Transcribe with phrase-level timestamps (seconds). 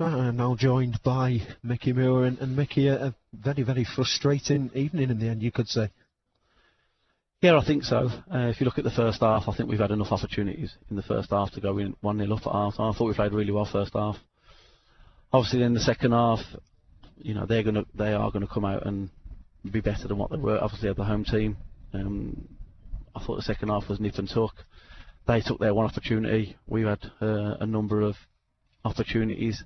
[0.00, 5.10] I'm now joined by Micky Moore, and, and Micky, a, a, very, very frustrating evening
[5.10, 5.88] in the end, you could say.
[7.40, 8.08] Yeah, I think so.
[8.32, 10.96] Uh, if you look at the first half, I think we've had enough opportunities in
[10.96, 12.74] the first half to go in 1 0 up at half.
[12.80, 14.16] I thought we played really well first half.
[15.32, 16.40] Obviously, in the second half,
[17.18, 19.10] you know, they're gonna, they are going to come out and
[19.70, 20.58] be better than what they were.
[20.60, 21.56] Obviously, at the home team.
[21.92, 22.48] Um,
[23.14, 24.54] I thought the second half was nip and tuck.
[25.28, 26.56] They took their one opportunity.
[26.66, 28.16] We had uh, a number of
[28.84, 29.62] opportunities,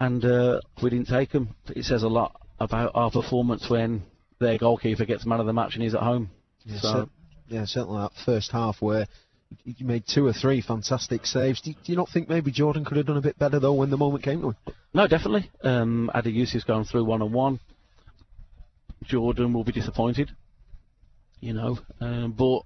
[0.00, 1.54] and uh, we didn't take them.
[1.68, 4.02] It says a lot about our performance when
[4.38, 6.30] their goalkeeper gets man of the match and he's at home.
[6.64, 7.08] Yeah, So- cer-
[7.48, 9.06] yeah, certainly that first half where
[9.64, 11.60] you made two or three fantastic saves.
[11.60, 13.90] Do, do you not think maybe Jordan could have done a bit better though when
[13.90, 14.56] the moment came to him?
[14.94, 15.50] No, definitely.
[15.62, 17.60] Um, Adi Yusuf's going through one on one.
[19.04, 20.30] Jordan will be disappointed,
[21.40, 21.78] you know.
[22.00, 22.60] Um, but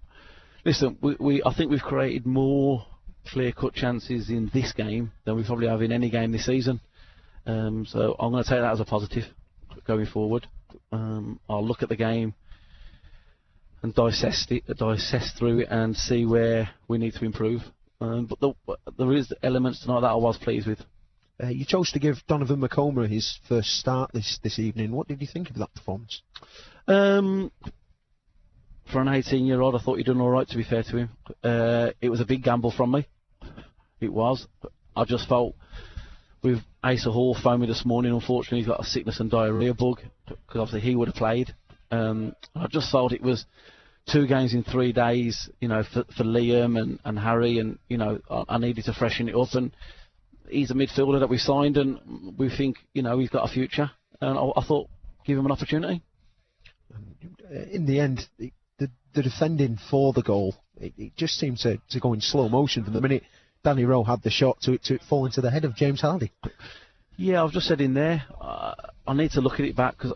[0.65, 2.87] listen, we, we I think we've created more
[3.27, 6.81] clear-cut chances in this game than we probably have in any game this season.
[7.47, 9.25] Um, so I'm going to take that as a positive
[9.87, 10.47] going forward.
[10.93, 12.35] Um, I'll look at the game
[13.83, 17.63] and dissect it, dissect through it, and see where we need to improve.
[18.01, 18.53] Um, but the,
[18.99, 20.81] there is elements tonight that I was pleased with.
[21.43, 24.91] Uh, you chose to give Donovan McComber his first start this, this evening.
[24.91, 26.23] What did you think of that performance?
[26.89, 27.53] Um,
[28.91, 30.97] for an 18 year old, I thought he'd done all right, to be fair to
[30.97, 31.11] him.
[31.43, 33.07] Uh, it was a big gamble from me.
[34.01, 34.47] It was.
[34.95, 35.55] I just felt
[36.43, 40.01] with Asa Hall phoned me this morning, unfortunately, he's got a sickness and diarrhea bug,
[40.27, 41.55] because obviously he would have played.
[41.91, 43.47] Um, I just felt it was
[44.11, 47.97] two games in three days, you know, for, for Liam and, and Harry, and, you
[47.97, 49.55] know, I, I needed to freshen it up.
[49.55, 49.75] And
[50.49, 53.91] he's a midfielder that we signed, and we think, you know, he's got a future.
[54.21, 54.89] And I, I thought,
[55.25, 56.03] give him an opportunity.
[57.73, 58.53] In the end, the,
[59.15, 62.85] the defending for the goal, it, it just seemed to, to go in slow motion
[62.85, 63.25] from the minute
[63.67, 66.31] Danny Rowe had the shot to it to fall into the head of James Hardy.
[67.17, 68.23] Yeah, I've just said in there.
[68.41, 68.75] Uh,
[69.09, 70.13] I need to look at it back because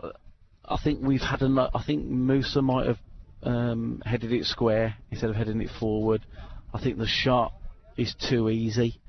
[0.64, 1.58] I think we've had an.
[1.58, 2.98] I think Musa might have
[3.42, 6.24] um, headed it square instead of heading it forward.
[6.72, 7.52] I think the shot
[7.96, 9.00] is too easy.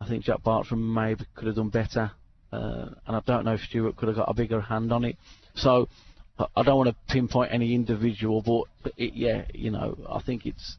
[0.00, 2.12] I think Jack Barthram maybe could have done better,
[2.52, 5.16] uh, and I don't know if Stuart could have got a bigger hand on it.
[5.56, 5.88] So
[6.38, 10.46] I- I don't want to pinpoint any individual, but it, yeah, you know, I think
[10.46, 10.76] it's.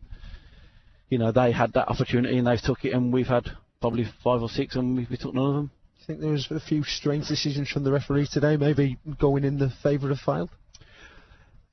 [1.12, 3.44] You know, they had that opportunity and they've took it, and we've had
[3.82, 5.66] probably five or six, and we, we took none of them.
[5.68, 9.44] Do you think there was a few strange decisions from the referee today, maybe going
[9.44, 10.50] in the favour of Fylde?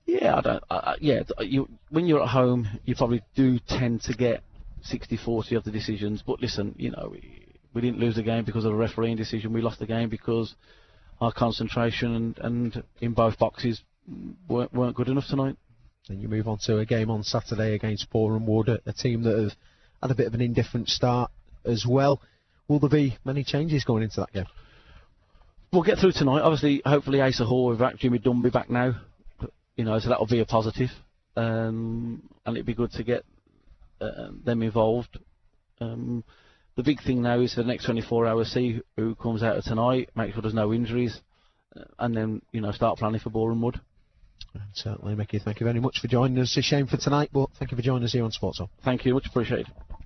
[0.07, 0.65] Yeah, I don't.
[0.69, 4.43] I, I, yeah, you when you're at home, you probably do tend to get
[4.91, 6.25] 60-40 of the decisions.
[6.27, 9.53] But listen, you know, we, we didn't lose the game because of a refereeing decision.
[9.53, 10.57] We lost the game because
[11.21, 13.83] our concentration and, and in both boxes
[14.49, 15.57] weren't, weren't good enough tonight.
[16.09, 19.39] Then you move on to a game on Saturday against Boreham Wood, a, team that
[19.39, 19.53] have
[20.03, 21.31] had a bit of an indifferent start
[21.65, 22.23] as well.
[22.67, 24.47] Will there be many changes going into that game?
[25.73, 26.41] We'll get through tonight.
[26.41, 28.95] Obviously, hopefully Asa Hall, we've back Jimmy Dunby back now.
[29.77, 30.91] You know, so that'll be a positive.
[31.37, 33.25] Um, and it'd be good to get
[34.01, 35.19] uh, them involved.
[35.81, 36.25] Um,
[36.77, 39.65] the big thing now is for the next 24 hours, see who comes out of
[39.65, 41.21] tonight, make sure there's no injuries,
[41.77, 43.81] uh, and then you know start planning for Boreham Wood.
[44.75, 46.57] Certainly, Micky, thank you very much for joining us.
[46.57, 48.69] It's a shame for tonight, but thank you for joining us here on SportZone.
[48.85, 49.67] Thank you, much appreciated.